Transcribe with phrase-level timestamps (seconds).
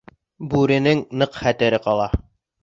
[0.53, 2.09] Бүренең ныҡ хәтере ҡала.